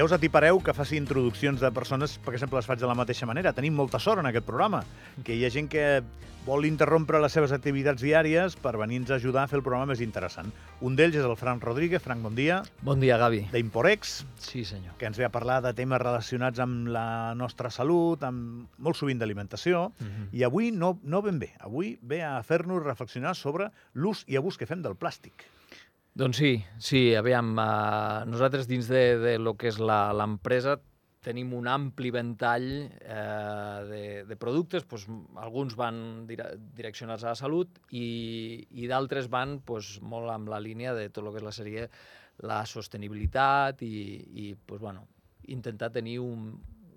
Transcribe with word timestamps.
Ja 0.00 0.04
us 0.06 0.14
atipareu 0.16 0.56
que 0.64 0.72
faci 0.72 0.96
introduccions 0.96 1.60
de 1.60 1.68
persones 1.76 2.14
perquè 2.24 2.38
sempre 2.40 2.56
les 2.56 2.64
faig 2.64 2.80
de 2.80 2.88
la 2.88 2.94
mateixa 2.96 3.26
manera. 3.28 3.50
Tenim 3.52 3.74
molta 3.76 3.98
sort 4.00 4.22
en 4.22 4.28
aquest 4.30 4.46
programa, 4.48 4.78
que 5.26 5.34
hi 5.36 5.42
ha 5.44 5.50
gent 5.52 5.68
que 5.68 5.82
vol 6.46 6.64
interrompre 6.64 7.20
les 7.20 7.36
seves 7.36 7.52
activitats 7.52 8.00
diàries 8.00 8.56
per 8.64 8.72
venir-nos 8.80 9.12
a 9.12 9.18
ajudar 9.20 9.42
a 9.42 9.50
fer 9.50 9.58
el 9.58 9.64
programa 9.66 9.90
més 9.92 10.00
interessant. 10.00 10.48
Un 10.80 10.96
d'ells 10.96 11.20
és 11.20 11.28
el 11.28 11.36
Frank 11.36 11.68
Rodríguez. 11.68 12.00
Frank, 12.00 12.24
bon 12.24 12.32
dia. 12.32 12.62
Bon 12.80 12.96
dia, 13.04 13.20
Gavi. 13.20 13.42
D'Imporex, 13.52 14.24
Sí, 14.40 14.64
senyor. 14.64 14.96
que 14.96 15.04
ens 15.04 15.20
ve 15.20 15.28
a 15.28 15.32
parlar 15.36 15.60
de 15.60 15.74
temes 15.76 16.00
relacionats 16.00 16.64
amb 16.64 16.88
la 16.88 17.34
nostra 17.36 17.68
salut, 17.68 18.24
amb 18.24 18.72
molt 18.78 18.96
sovint 18.96 19.20
d'alimentació, 19.20 19.92
Mm 20.00 20.06
-hmm. 20.06 20.28
i 20.32 20.44
avui 20.44 20.72
no, 20.72 20.98
no 21.02 21.20
ben 21.20 21.38
bé. 21.38 21.52
Avui 21.60 21.98
ve 22.00 22.24
a 22.24 22.42
fer-nos 22.42 22.82
reflexionar 22.82 23.36
sobre 23.36 23.70
l'ús 23.92 24.24
i 24.26 24.36
abús 24.36 24.56
que 24.56 24.64
fem 24.64 24.80
del 24.80 24.96
plàstic. 24.96 25.44
Doncs 26.18 26.36
sí, 26.42 26.52
sí, 26.82 27.14
aviam, 27.14 27.52
uh, 27.54 28.24
nosaltres 28.28 28.66
dins 28.68 28.88
de, 28.90 29.18
de 29.22 29.34
lo 29.38 29.54
que 29.56 29.68
és 29.70 29.78
la- 29.78 30.12
l'empresa 30.16 30.78
tenim 31.20 31.52
un 31.52 31.68
ampli 31.68 32.08
ventall 32.10 32.64
eh, 32.88 33.80
de, 33.90 34.02
de 34.24 34.36
productes, 34.40 34.86
doncs, 34.88 35.04
alguns 35.36 35.74
van 35.76 36.24
dire 36.26 36.46
direccionats 36.76 37.26
a 37.26 37.34
la 37.34 37.36
salut 37.36 37.76
i, 37.92 38.64
i 38.80 38.88
d'altres 38.88 39.28
van 39.28 39.58
doncs, 39.68 39.98
molt 40.00 40.32
amb 40.32 40.48
la 40.48 40.60
línia 40.64 40.94
de 40.96 41.10
tot 41.12 41.26
el 41.26 41.34
que 41.34 41.42
és 41.42 41.44
la 41.44 41.52
sèrie 41.52 41.86
la 42.48 42.62
sostenibilitat 42.64 43.82
i, 43.84 43.92
i 44.32 44.46
doncs, 44.64 44.80
bueno, 44.80 45.04
intentar 45.52 45.90
tenir 45.92 46.18
un, 46.24 46.54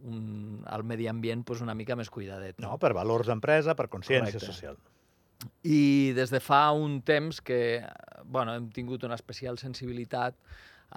un, 0.07 0.63
el 0.71 0.87
medi 0.87 1.09
ambient 1.11 1.43
doncs, 1.43 1.59
una 1.67 1.75
mica 1.75 1.99
més 1.99 2.09
cuidadet. 2.09 2.63
No, 2.63 2.77
per 2.79 2.93
valors 2.95 3.27
d'empresa, 3.27 3.75
per 3.75 3.89
consciència 3.91 4.39
Correcte. 4.39 4.53
social. 4.55 4.79
I 5.67 6.13
des 6.15 6.31
de 6.31 6.39
fa 6.39 6.69
un 6.71 7.01
temps 7.03 7.41
que 7.43 7.83
bueno, 8.25 8.55
hem 8.55 8.69
tingut 8.73 9.03
una 9.03 9.17
especial 9.19 9.59
sensibilitat 9.61 10.37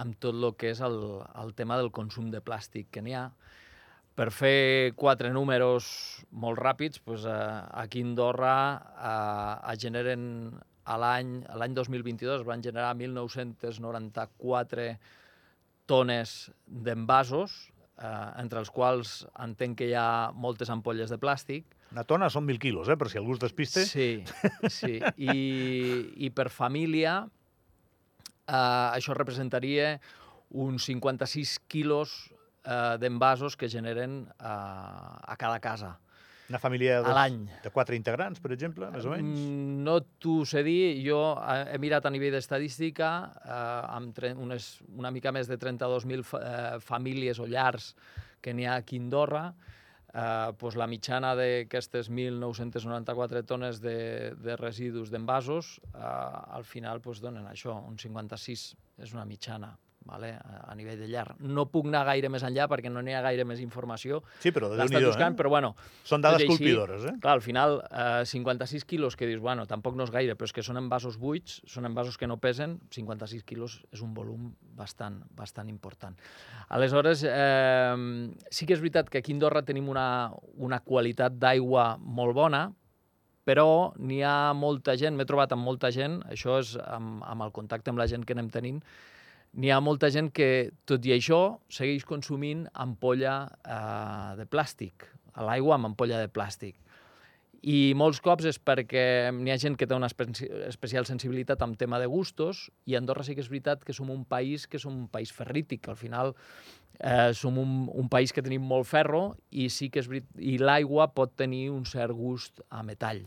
amb 0.03 0.17
tot 0.21 0.37
el 0.37 0.55
que 0.61 0.71
és 0.75 0.81
el, 0.85 0.99
el 1.43 1.55
tema 1.57 1.77
del 1.81 1.91
consum 1.91 2.31
de 2.33 2.43
plàstic 2.45 2.87
que 2.93 3.03
n'hi 3.03 3.15
ha. 3.17 3.31
Per 4.17 4.31
fer 4.33 4.93
quatre 4.97 5.33
números 5.33 5.85
molt 6.33 6.59
ràpids, 6.61 7.01
doncs, 7.05 7.27
aquí 7.29 8.01
a 8.01 8.05
Andorra 8.09 8.57
eh, 8.97 9.73
es 9.75 9.81
generen 9.83 10.23
a 10.87 10.97
l'any 11.03 11.43
a 11.51 11.57
l'any 11.61 11.75
2022 11.77 12.41
es 12.41 12.47
van 12.47 12.63
generar 12.65 12.95
1.994 12.97 14.97
tones 15.91 16.51
d'envasos, 16.67 17.51
eh, 17.99 18.29
entre 18.43 18.59
els 18.63 18.71
quals 18.71 19.27
entenc 19.45 19.79
que 19.81 19.89
hi 19.91 19.97
ha 19.99 20.33
moltes 20.35 20.71
ampolles 20.73 21.11
de 21.13 21.19
plàstic, 21.21 21.76
Una 21.97 22.05
tona 22.05 22.27
són 22.29 22.45
mil 22.45 22.59
quilos, 22.61 22.91
eh? 22.93 22.97
per 23.01 23.09
si 23.09 23.17
algú 23.17 23.33
es 23.33 23.41
despiste. 23.41 23.87
Sí, 23.89 24.21
sí. 24.69 24.99
I, 25.17 25.37
i 26.27 26.29
per 26.37 26.51
família 26.53 27.23
eh, 27.25 28.53
això 28.53 29.17
representaria 29.17 29.95
uns 30.53 30.85
56 30.91 31.55
quilos 31.73 32.13
eh, 32.69 32.99
d'envasos 33.01 33.57
que 33.57 33.71
generen 33.73 34.27
eh, 34.29 34.45
a 34.45 35.37
cada 35.41 35.57
casa. 35.65 35.95
Una 36.51 36.61
família 36.61 37.01
de, 37.03 37.15
de 37.65 37.71
quatre 37.75 37.97
integrants, 37.97 38.39
per 38.45 38.53
exemple, 38.55 38.91
més 38.93 39.09
o 39.09 39.15
menys. 39.15 39.41
Mm, 39.41 39.81
No 39.89 39.97
t'ho 40.21 40.45
sé 40.47 40.61
dir, 40.69 41.01
jo 41.01 41.19
eh, 41.41 41.73
he 41.73 41.81
mirat 41.81 42.05
a 42.05 42.13
nivell 42.13 42.37
d'estadística, 42.37 43.09
eh, 43.41 43.97
amb 43.97 44.21
unes, 44.37 44.69
una 45.01 45.11
mica 45.17 45.33
més 45.33 45.49
de 45.49 45.57
32.000 45.59 46.29
fa, 46.29 46.43
eh, 46.45 46.77
famílies 46.85 47.41
o 47.41 47.49
llars 47.49 47.95
que 48.45 48.53
n'hi 48.53 48.69
ha 48.69 48.77
aquí 48.85 49.01
a 49.01 49.07
Andorra, 49.07 49.47
eh, 50.13 50.53
doncs 50.59 50.77
la 50.79 50.89
mitjana 50.91 51.35
d'aquestes 51.39 52.11
1.994 52.11 53.45
tones 53.47 53.81
de, 53.85 53.97
de 54.43 54.57
residus 54.61 55.11
d'envasos, 55.11 55.77
eh, 55.95 56.05
al 56.59 56.65
final 56.65 57.03
doncs, 57.05 57.23
donen 57.25 57.49
això, 57.51 57.79
un 57.87 57.99
56, 57.99 58.69
és 59.03 59.17
una 59.17 59.27
mitjana 59.29 59.75
vale? 60.07 60.33
a, 60.39 60.63
a 60.71 60.75
nivell 60.79 60.99
de 61.01 61.09
llar. 61.11 61.27
No 61.43 61.67
puc 61.73 61.89
anar 61.91 62.05
gaire 62.09 62.31
més 62.33 62.45
enllà 62.47 62.69
perquè 62.71 62.91
no 62.93 63.03
n'hi 63.05 63.17
ha 63.17 63.23
gaire 63.25 63.45
més 63.49 63.61
informació. 63.65 64.23
Sí, 64.43 64.53
però 64.55 64.71
déu 64.73 64.89
nhi 64.89 65.03
buscant, 65.05 65.35
eh? 65.35 65.39
però 65.39 65.53
bueno, 65.53 65.75
Són 66.07 66.25
dades 66.25 66.43
així, 66.43 66.51
colpidores, 66.53 67.09
eh? 67.11 67.17
Clar, 67.23 67.37
al 67.37 67.45
final, 67.45 67.81
eh, 67.91 68.25
56 68.29 68.87
quilos 68.89 69.19
que 69.19 69.29
dius, 69.29 69.43
bueno, 69.43 69.67
tampoc 69.71 69.99
no 69.99 70.07
és 70.07 70.15
gaire, 70.15 70.39
però 70.39 70.49
és 70.49 70.55
que 70.57 70.65
són 70.67 70.81
envasos 70.81 71.19
buits, 71.21 71.61
són 71.69 71.89
envasos 71.91 72.17
que 72.17 72.31
no 72.31 72.39
pesen, 72.43 72.79
56 72.95 73.45
quilos 73.49 73.81
és 73.93 74.03
un 74.07 74.15
volum 74.17 74.51
bastant, 74.79 75.21
bastant 75.37 75.69
important. 75.73 76.17
Aleshores, 76.69 77.27
eh, 77.27 78.33
sí 78.51 78.67
que 78.67 78.77
és 78.77 78.83
veritat 78.83 79.11
que 79.11 79.23
aquí 79.23 79.35
a 79.35 79.37
Andorra 79.37 79.63
tenim 79.67 79.91
una, 79.93 80.33
una 80.57 80.81
qualitat 80.81 81.37
d'aigua 81.37 81.95
molt 82.01 82.37
bona, 82.37 82.67
però 83.47 83.95
n'hi 84.03 84.23
ha 84.27 84.53
molta 84.59 84.97
gent, 84.99 85.15
m'he 85.15 85.27
trobat 85.29 85.53
amb 85.55 85.63
molta 85.63 85.93
gent, 85.95 86.19
això 86.33 86.59
és 86.59 86.75
amb, 86.83 87.23
amb 87.23 87.47
el 87.47 87.53
contacte 87.55 87.93
amb 87.93 88.03
la 88.03 88.09
gent 88.11 88.27
que 88.27 88.35
anem 88.35 88.51
tenint, 88.51 88.81
n'hi 89.57 89.71
ha 89.73 89.81
molta 89.81 90.11
gent 90.13 90.31
que, 90.37 90.71
tot 90.89 91.05
i 91.09 91.15
això, 91.17 91.59
segueix 91.73 92.05
consumint 92.05 92.67
ampolla 92.77 93.37
eh, 93.65 94.33
de 94.41 94.47
plàstic, 94.53 95.07
a 95.37 95.45
l'aigua 95.47 95.77
amb 95.79 95.91
ampolla 95.93 96.21
de 96.21 96.29
plàstic. 96.33 96.77
I 97.67 97.95
molts 97.99 98.21
cops 98.23 98.45
és 98.47 98.59
perquè 98.63 99.33
n'hi 99.35 99.51
ha 99.51 99.57
gent 99.59 99.75
que 99.81 99.89
té 99.89 99.97
una 99.97 100.07
espe- 100.07 100.29
especial 100.69 101.07
sensibilitat 101.09 101.65
amb 101.65 101.79
tema 101.81 101.99
de 101.99 102.07
gustos 102.07 102.67
i 102.87 102.95
Andorra 102.95 103.25
sí 103.27 103.35
que 103.35 103.43
és 103.43 103.49
veritat 103.51 103.83
que 103.83 103.97
som 103.97 104.13
un 104.13 104.23
país 104.29 104.69
que 104.71 104.79
som 104.79 104.95
un 104.95 105.09
país 105.11 105.33
ferrític. 105.35 105.89
Al 105.89 105.97
final 105.99 106.35
eh, 107.01 107.33
som 107.35 107.59
un, 107.59 107.89
un 107.91 108.11
país 108.13 108.33
que 108.37 108.45
tenim 108.45 108.63
molt 108.63 108.87
ferro 108.87 109.35
i 109.51 109.67
sí 109.73 109.89
que 109.91 110.05
és 110.05 110.11
i 110.39 110.59
l'aigua 110.63 111.09
pot 111.17 111.33
tenir 111.35 111.71
un 111.73 111.89
cert 111.89 112.15
gust 112.15 112.61
a 112.71 112.85
metall. 112.87 113.25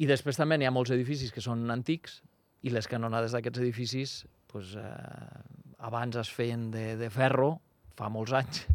I 0.00 0.08
després 0.08 0.38
també 0.38 0.56
n'hi 0.56 0.70
ha 0.70 0.72
molts 0.72 0.94
edificis 0.94 1.34
que 1.34 1.44
són 1.44 1.66
antics 1.74 2.22
i 2.62 2.70
les 2.72 2.88
canonades 2.88 3.34
d'aquests 3.34 3.60
edificis 3.60 4.22
pues, 4.52 4.74
eh, 4.76 5.82
abans 5.82 6.16
es 6.20 6.30
feien 6.30 6.70
de, 6.70 6.96
de 7.00 7.08
ferro, 7.10 7.54
fa 7.96 8.08
molts 8.12 8.32
anys, 8.36 8.66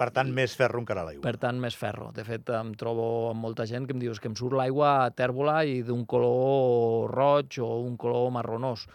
Per 0.00 0.06
tant, 0.16 0.30
més 0.32 0.54
ferro 0.56 0.80
encara 0.80 1.02
a 1.02 1.04
l'aigua. 1.04 1.20
per 1.22 1.36
tant, 1.36 1.58
més 1.60 1.74
ferro. 1.76 2.06
De 2.16 2.24
fet, 2.24 2.48
em 2.56 2.70
trobo 2.80 3.28
amb 3.30 3.42
molta 3.44 3.66
gent 3.68 3.84
que 3.86 3.92
em 3.92 3.98
diu 4.00 4.12
"És 4.14 4.20
que 4.20 4.28
em 4.30 4.34
surt 4.34 4.56
l'aigua 4.56 5.10
tèrbola 5.12 5.58
i 5.68 5.82
d'un 5.84 6.06
color 6.08 7.10
roig 7.12 7.58
o 7.60 7.68
un 7.84 7.98
color 8.00 8.30
marronós. 8.32 8.86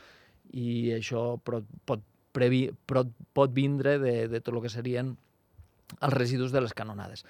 I 0.57 0.95
això 0.97 1.37
pot, 1.43 1.63
pot, 1.85 2.01
previ, 2.33 2.71
pot, 2.89 3.07
pot 3.37 3.53
vindre 3.53 3.99
de, 4.01 4.27
de 4.27 4.41
tot 4.41 4.55
el 4.55 4.61
que 4.63 4.69
serien 4.73 5.13
els 6.01 6.13
residus 6.13 6.51
de 6.51 6.61
les 6.65 6.73
canonades. 6.73 7.23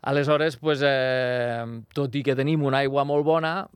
Aleshores, 0.00 0.56
pues, 0.56 0.80
eh, 0.82 1.60
tot 1.92 2.14
i 2.16 2.22
que 2.22 2.34
tenim 2.34 2.62
una 2.64 2.78
aigua 2.78 3.04
molt 3.04 3.24
bona, 3.24 3.68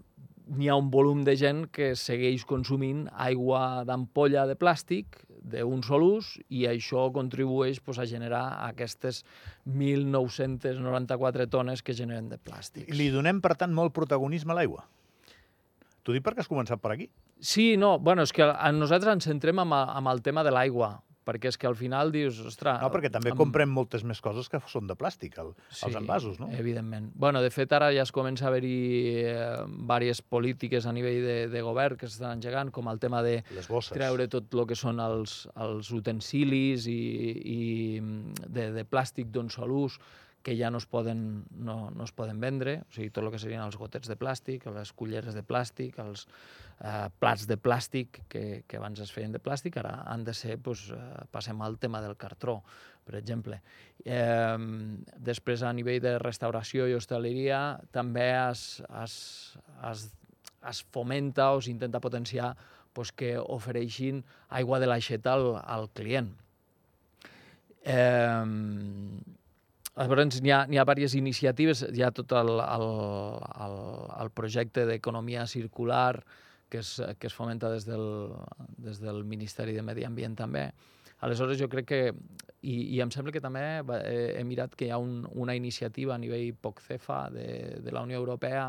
n'hi 0.48 0.68
ha 0.68 0.76
un 0.80 0.90
volum 0.90 1.22
de 1.26 1.34
gent 1.36 1.66
que 1.74 1.92
segueix 1.98 2.44
consumint 2.48 3.06
aigua 3.12 3.84
d'ampolla 3.88 4.46
de 4.48 4.56
plàstic 4.58 5.20
d'un 5.48 5.82
sol 5.86 6.04
ús 6.06 6.34
i 6.48 6.66
això 6.68 7.08
contribueix 7.14 7.80
pues, 7.84 7.98
a 8.00 8.06
generar 8.08 8.44
aquestes 8.66 9.24
1.994 9.66 11.48
tones 11.52 11.82
que 11.82 11.96
generen 11.96 12.28
de 12.32 12.38
plàstics. 12.38 12.92
Li 12.96 13.10
donem, 13.14 13.42
per 13.44 13.54
tant, 13.60 13.74
molt 13.74 13.94
protagonisme 13.96 14.54
a 14.54 14.58
l'aigua. 14.60 14.86
T'ho 16.02 16.16
dic 16.16 16.24
perquè 16.24 16.44
has 16.44 16.50
començat 16.50 16.80
per 16.80 16.94
aquí. 16.94 17.10
Sí, 17.38 17.76
no, 17.76 17.98
bueno, 18.00 18.24
és 18.24 18.32
que 18.34 18.46
nosaltres 18.74 19.18
ens 19.18 19.28
centrem 19.28 19.60
amb, 19.62 19.76
amb 19.76 20.10
el 20.10 20.22
tema 20.24 20.42
de 20.46 20.52
l'aigua, 20.54 20.96
perquè 21.28 21.50
és 21.52 21.58
que 21.60 21.68
al 21.68 21.76
final 21.76 22.08
dius, 22.14 22.38
ostres... 22.48 22.78
No, 22.80 22.88
perquè 22.94 23.10
també 23.12 23.34
amb- 23.34 23.40
comprem 23.42 23.68
moltes 23.68 24.04
més 24.08 24.22
coses 24.24 24.48
que 24.48 24.60
són 24.72 24.88
de 24.88 24.96
plàstic, 24.96 25.36
el, 25.42 25.50
els 25.84 25.98
envasos, 26.00 26.38
no? 26.40 26.48
evidentment. 26.56 27.10
Bueno, 27.20 27.42
de 27.44 27.50
fet, 27.52 27.72
ara 27.76 27.90
ja 27.92 28.06
es 28.06 28.12
comença 28.16 28.46
a 28.46 28.52
haver-hi 28.52 28.78
eh, 29.28 29.42
diverses 29.68 30.22
polítiques 30.24 30.88
a 30.88 30.94
nivell 30.96 31.20
de, 31.26 31.36
de 31.52 31.62
govern 31.66 32.00
que 32.00 32.08
s'estan 32.08 32.38
engegant, 32.38 32.72
com 32.72 32.88
el 32.88 33.00
tema 33.02 33.20
de 33.26 33.42
treure 33.92 34.28
tot 34.32 34.56
el 34.56 34.64
que 34.70 34.78
són 34.78 35.02
els, 35.04 35.42
els 35.60 35.92
utensilis 35.92 36.88
i, 36.88 36.98
i 37.44 37.60
de, 38.48 38.70
de 38.72 38.86
plàstic 38.88 39.28
d'un 39.34 39.52
sol 39.52 39.76
ús 39.84 40.00
que 40.42 40.54
ja 40.56 40.70
no 40.70 40.78
es 40.78 40.86
poden, 40.86 41.44
no, 41.50 41.90
no 41.90 42.04
es 42.04 42.12
poden 42.14 42.40
vendre, 42.40 42.78
o 42.86 42.94
sigui, 42.94 43.10
tot 43.10 43.26
el 43.26 43.32
que 43.34 43.40
serien 43.42 43.64
els 43.64 43.76
gotets 43.76 44.08
de 44.08 44.16
plàstic, 44.18 44.66
les 44.72 44.92
culleres 44.96 45.34
de 45.36 45.42
plàstic, 45.44 45.98
els 46.02 46.26
eh, 46.80 47.08
plats 47.20 47.46
de 47.50 47.58
plàstic 47.58 48.22
que, 48.30 48.44
que 48.68 48.78
abans 48.78 49.02
es 49.02 49.12
feien 49.14 49.34
de 49.34 49.42
plàstic, 49.42 49.80
ara 49.82 49.98
han 50.06 50.24
de 50.24 50.34
ser, 50.36 50.58
doncs, 50.62 50.88
passem 51.34 51.60
al 51.62 51.78
tema 51.82 52.00
del 52.04 52.16
cartró, 52.16 52.60
per 53.08 53.18
exemple. 53.18 53.60
Eh, 54.04 54.56
després, 55.30 55.64
a 55.64 55.74
nivell 55.74 56.00
de 56.04 56.16
restauració 56.22 56.86
i 56.88 56.96
hostaleria, 56.96 57.80
també 57.92 58.30
es, 58.36 58.82
es, 59.02 59.14
es, 59.90 60.08
es 60.70 60.84
fomenta 60.94 61.50
o 61.56 61.62
s'intenta 61.64 62.02
potenciar 62.04 62.54
pues, 62.92 63.12
que 63.12 63.36
ofereixin 63.38 64.22
aigua 64.48 64.78
de 64.78 64.88
l'aixeta 64.90 65.34
al, 65.34 65.50
al 65.64 65.90
client. 65.98 66.30
Eh, 67.88 69.36
llavors, 69.98 70.40
n'hi 70.42 70.52
ha, 70.54 70.64
n'hi 70.70 70.78
ha 70.78 70.84
diverses 70.86 71.16
iniciatives, 71.18 71.86
hi 71.94 72.04
ha 72.06 72.12
tot 72.14 72.34
el, 72.38 72.52
el, 72.62 72.84
el, 73.66 73.78
el 74.22 74.30
projecte 74.30 74.86
d'economia 74.86 75.46
circular 75.46 76.20
que 76.68 76.78
es, 76.78 77.00
que 77.18 77.26
es 77.26 77.34
fomenta 77.34 77.70
des 77.72 77.86
del, 77.88 78.30
des 78.76 79.00
del 79.00 79.24
Ministeri 79.24 79.74
de 79.74 79.82
Medi 79.82 80.04
Ambient 80.04 80.36
també. 80.36 80.68
Aleshores, 81.24 81.58
jo 81.58 81.66
crec 81.72 81.88
que, 81.88 82.00
i, 82.62 82.76
i 82.94 83.00
em 83.02 83.10
sembla 83.10 83.32
que 83.34 83.42
també 83.42 83.64
he, 83.80 84.18
he 84.38 84.44
mirat 84.46 84.76
que 84.78 84.86
hi 84.86 84.92
ha 84.94 85.00
un, 85.02 85.24
una 85.34 85.56
iniciativa 85.58 86.14
a 86.14 86.20
nivell 86.22 86.52
POCCEFA 86.54 87.22
de, 87.34 87.48
de 87.82 87.94
la 87.94 88.04
Unió 88.06 88.20
Europea 88.20 88.68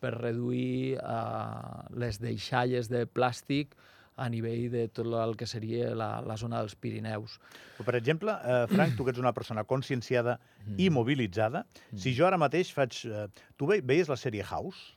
per 0.00 0.14
reduir 0.16 0.96
eh, 0.96 1.88
les 2.00 2.18
deixalles 2.22 2.88
de 2.90 3.04
plàstic 3.06 3.76
a 4.16 4.28
nivell 4.28 4.68
de 4.70 4.86
tot 4.92 5.06
el 5.06 5.36
que 5.40 5.46
seria 5.48 5.94
la, 5.96 6.20
la 6.20 6.36
zona 6.36 6.60
dels 6.60 6.74
Pirineus. 6.76 7.38
Però, 7.78 7.86
per 7.88 7.96
exemple, 7.96 8.34
eh, 8.44 8.66
Frank, 8.70 8.96
tu 8.96 9.04
que 9.06 9.14
ets 9.14 9.22
una 9.22 9.32
persona 9.32 9.64
conscienciada 9.64 10.38
i 10.76 10.90
mobilitzada, 10.92 11.64
si 11.96 12.12
jo 12.16 12.26
ara 12.28 12.38
mateix 12.40 12.72
faig... 12.76 13.04
Eh, 13.08 13.28
tu 13.56 13.66
ve, 13.70 13.80
veies 13.80 14.10
la 14.12 14.18
sèrie 14.20 14.44
House? 14.44 14.92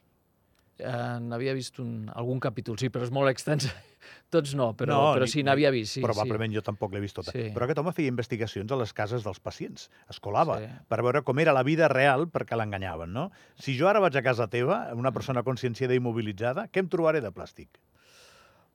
Eh, 0.75 0.91
n'havia 1.23 1.53
vist 1.55 1.79
un, 1.79 2.09
algun 2.11 2.41
capítol, 2.43 2.75
sí, 2.81 2.89
però 2.91 3.05
és 3.07 3.11
molt 3.15 3.31
extens. 3.31 3.69
Tots 4.35 4.51
no, 4.59 4.73
però, 4.75 4.91
No, 4.91 5.05
però 5.15 5.25
sí, 5.31 5.41
n'havia 5.47 5.71
vist, 5.71 5.95
sí. 5.95 6.01
Probablement 6.03 6.51
jo 6.53 6.61
tampoc 6.65 6.91
l'he 6.93 6.99
vist 7.01 7.15
tota. 7.15 7.31
Sí. 7.31 7.47
Però 7.55 7.63
aquest 7.65 7.79
home 7.79 7.93
feia 7.95 8.11
investigacions 8.11 8.69
a 8.75 8.77
les 8.81 8.91
cases 8.93 9.23
dels 9.23 9.39
pacients. 9.39 9.87
Es 10.11 10.19
colava 10.19 10.59
Sí. 10.59 10.67
per 10.91 10.99
veure 11.01 11.23
com 11.23 11.39
era 11.39 11.53
la 11.55 11.63
vida 11.63 11.87
real 11.87 12.27
perquè 12.27 12.59
l'enganyaven, 12.59 13.13
no? 13.15 13.29
Si 13.55 13.77
jo 13.79 13.87
ara 13.87 14.03
vaig 14.03 14.19
a 14.19 14.25
casa 14.25 14.49
teva, 14.51 14.89
una 14.93 15.13
persona 15.15 15.41
conscienciada 15.47 15.95
i 15.95 16.03
mobilitzada, 16.03 16.67
què 16.67 16.83
em 16.83 16.91
trobaré 16.91 17.23
de 17.23 17.31
plàstic? 17.31 17.79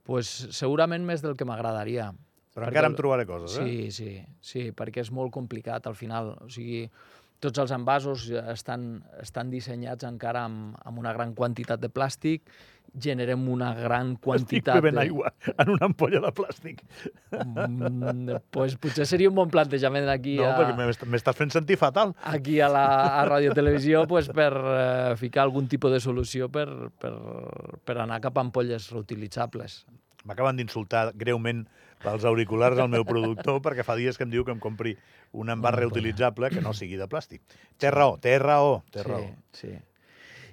Sí. 0.01 0.07
Pues, 0.09 0.33
segurament 0.57 1.05
més 1.07 1.23
del 1.23 1.37
que 1.37 1.47
m'agradaria. 1.47 2.11
Però 2.51 2.67
Perquè 2.67 2.75
encara 2.75 2.91
em 2.91 2.97
trobaré 2.99 3.27
coses, 3.29 3.59
eh? 3.61 3.65
Sí, 3.65 3.91
sí, 3.95 4.13
sí, 4.43 4.63
perquè 4.75 5.05
és 5.05 5.13
molt 5.15 5.31
complicat 5.31 5.87
al 5.87 5.95
final. 5.95 6.33
O 6.43 6.49
sigui, 6.51 6.89
tots 7.41 7.59
els 7.63 7.71
envasos 7.73 8.29
estan, 8.53 9.01
estan 9.23 9.51
dissenyats 9.51 10.05
encara 10.05 10.45
amb, 10.49 10.77
amb 10.85 10.99
una 11.01 11.13
gran 11.17 11.33
quantitat 11.35 11.81
de 11.81 11.89
plàstic, 11.89 12.43
generem 12.91 13.45
una 13.49 13.69
gran 13.79 14.13
Estic 14.17 14.25
quantitat 14.25 14.75
bevent 14.81 14.97
de... 14.99 15.03
aigua 15.05 15.31
en 15.63 15.69
una 15.77 15.87
ampolla 15.87 16.21
de 16.25 16.33
plàstic. 16.35 16.81
Mm, 17.31 18.35
pues 18.51 18.75
potser 18.83 19.07
seria 19.07 19.31
un 19.31 19.37
bon 19.39 19.49
plantejament 19.53 20.09
aquí 20.11 20.35
No, 20.41 20.49
a, 20.51 20.57
perquè 20.59 20.75
m'est- 20.79 21.07
m'estàs 21.07 21.39
fent 21.39 21.53
sentir 21.55 21.79
fatal. 21.79 22.15
aquí 22.33 22.59
a 22.61 22.69
la 22.69 22.85
a 23.21 23.25
Radio 23.31 23.55
Televisió 23.55 24.07
pues, 24.11 24.29
per 24.29 24.51
eh, 24.59 25.15
ficar 25.17 25.45
algun 25.47 25.69
tipus 25.71 25.93
de 25.95 26.01
solució 26.03 26.49
per, 26.51 26.67
per, 26.99 27.15
per 27.87 27.99
anar 28.03 28.21
cap 28.21 28.37
a 28.37 28.41
ampolles 28.43 28.91
reutilitzables. 28.91 29.85
M'acaben 30.29 30.59
d'insultar 30.61 31.11
greument 31.17 31.65
pels 32.01 32.25
auriculars 32.29 32.81
al 32.81 32.91
meu 32.93 33.05
productor 33.09 33.61
perquè 33.65 33.85
fa 33.87 33.97
dies 33.99 34.19
que 34.19 34.27
em 34.29 34.33
diu 34.33 34.45
que 34.45 34.55
em 34.55 34.61
compri 34.63 34.97
un 35.33 35.53
envàs 35.53 35.79
reutilitzable 35.79 36.51
que 36.51 36.65
no 36.65 36.75
sigui 36.77 36.99
de 37.01 37.09
plàstic. 37.09 37.45
Té 37.79 37.93
raó, 37.95 38.19
té 38.21 38.39
raó, 38.43 38.81
té 38.93 39.07
raó. 39.07 39.31
Sí, 39.53 39.69
sí. 39.69 39.79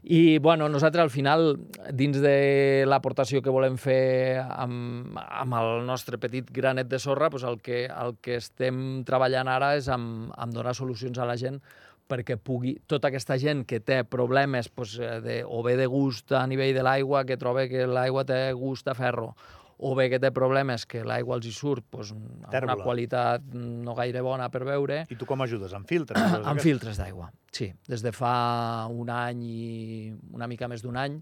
I, 0.10 0.38
bueno, 0.38 0.70
nosaltres 0.70 1.04
al 1.04 1.10
final, 1.10 1.58
dins 1.92 2.22
de 2.24 2.86
l'aportació 2.88 3.42
que 3.44 3.52
volem 3.52 3.76
fer 3.82 4.40
amb, 4.40 5.18
amb 5.18 5.58
el 5.58 5.84
nostre 5.88 6.20
petit 6.22 6.48
granet 6.54 6.88
de 6.88 7.00
sorra, 7.02 7.28
doncs 7.34 7.44
el, 7.44 7.60
que, 7.60 7.82
el 7.92 8.16
que 8.24 8.38
estem 8.40 9.04
treballant 9.08 9.52
ara 9.52 9.74
és 9.76 9.90
amb, 9.92 10.30
amb 10.38 10.56
donar 10.56 10.78
solucions 10.78 11.20
a 11.20 11.28
la 11.28 11.36
gent 11.36 11.60
perquè 12.08 12.38
pugui, 12.40 12.78
tota 12.88 13.10
aquesta 13.10 13.36
gent 13.36 13.66
que 13.68 13.82
té 13.84 14.00
problemes 14.08 14.70
doncs, 14.72 14.96
de, 15.26 15.42
o 15.44 15.60
bé 15.66 15.76
de 15.76 15.90
gust 15.92 16.32
a 16.32 16.46
nivell 16.48 16.72
de 16.78 16.86
l'aigua, 16.88 17.26
que 17.28 17.36
troba 17.36 17.68
que 17.68 17.84
l'aigua 17.84 18.24
té 18.24 18.40
gust 18.56 18.88
a 18.88 18.96
ferro, 18.96 19.34
o 19.78 19.94
bé 19.96 20.08
que 20.10 20.20
té 20.20 20.32
problemes 20.34 20.88
que 20.90 21.04
l'aigua 21.06 21.38
els 21.38 21.46
hi 21.46 21.54
surt 21.54 21.86
doncs, 21.94 22.12
amb 22.16 22.50
Tèrbola. 22.50 22.80
una 22.80 22.84
qualitat 22.84 23.46
no 23.54 23.94
gaire 23.98 24.24
bona 24.26 24.50
per 24.54 24.64
beure, 24.66 25.04
I 25.10 25.16
tu 25.20 25.28
com 25.30 25.42
ajudes? 25.46 25.74
Amb 25.78 25.88
filtres? 25.90 26.18
coses 26.18 26.50
amb 26.50 26.64
filtres 26.64 26.98
d'aigua, 26.98 27.30
sí. 27.54 27.70
Des 27.88 28.02
de 28.02 28.12
fa 28.16 28.88
un 28.90 29.14
any 29.14 29.46
i 29.46 30.12
una 30.34 30.50
mica 30.50 30.68
més 30.68 30.82
d'un 30.82 30.98
any 30.98 31.22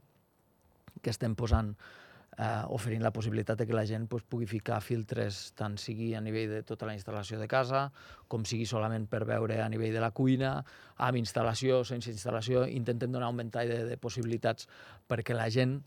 que 1.03 1.11
estem 1.11 1.35
posant, 1.35 1.75
eh, 2.37 2.63
oferint 2.75 3.03
la 3.03 3.11
possibilitat 3.11 3.59
de 3.59 3.67
que 3.67 3.75
la 3.75 3.85
gent 3.85 4.07
pues, 4.07 4.23
pugui 4.23 4.47
ficar 4.47 4.79
filtres 4.81 5.51
tant 5.55 5.77
sigui 5.77 6.13
a 6.15 6.21
nivell 6.23 6.49
de 6.49 6.63
tota 6.63 6.87
la 6.87 6.95
instal·lació 6.95 7.39
de 7.39 7.47
casa 7.51 7.89
com 8.31 8.45
sigui 8.47 8.65
solament 8.65 9.07
per 9.11 9.25
veure 9.27 9.61
a 9.61 9.69
nivell 9.69 9.93
de 9.93 10.03
la 10.03 10.11
cuina, 10.11 10.57
amb 10.97 11.19
instal·lació, 11.19 11.83
sense 11.83 12.11
instal·lació, 12.11 12.65
intentem 12.71 13.11
donar 13.11 13.29
un 13.29 13.43
ventall 13.43 13.71
de, 13.71 13.83
de 13.91 13.97
possibilitats 13.97 14.69
perquè 15.07 15.35
la 15.35 15.49
gent 15.51 15.81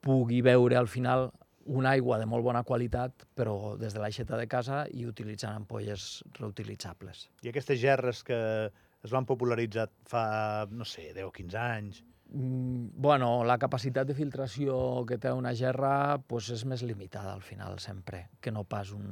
pugui 0.00 0.40
veure 0.44 0.76
al 0.76 0.88
final 0.88 1.30
una 1.66 1.90
aigua 1.96 2.18
de 2.18 2.26
molt 2.26 2.44
bona 2.44 2.62
qualitat, 2.64 3.26
però 3.36 3.76
des 3.78 3.92
de 3.94 4.00
l'aixeta 4.00 4.38
de 4.40 4.46
casa 4.48 4.84
i 4.92 5.04
utilitzant 5.06 5.56
ampolles 5.56 6.22
reutilitzables. 6.38 7.28
I 7.44 7.50
aquestes 7.52 7.80
gerres 7.80 8.24
que 8.24 8.38
es 8.70 9.12
van 9.12 9.26
popularitzar 9.28 9.88
fa, 10.08 10.66
no 10.70 10.84
sé, 10.84 11.12
10 11.14 11.28
o 11.28 11.32
15 11.32 11.60
anys, 11.60 12.02
Mm, 12.32 12.90
bueno, 12.94 13.44
la 13.44 13.58
capacitat 13.58 14.06
de 14.06 14.14
filtració 14.14 15.02
que 15.06 15.18
té 15.18 15.32
una 15.34 15.50
gerra 15.56 16.20
pues, 16.30 16.50
és 16.54 16.62
més 16.68 16.84
limitada 16.86 17.32
al 17.34 17.42
final, 17.42 17.80
sempre, 17.82 18.28
que 18.40 18.52
no 18.54 18.62
pas 18.62 18.92
un, 18.94 19.08